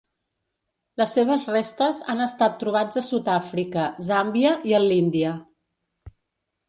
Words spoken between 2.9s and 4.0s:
a Sud-àfrica,